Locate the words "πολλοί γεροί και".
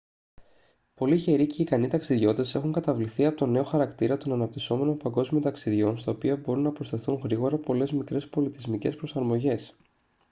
0.95-1.61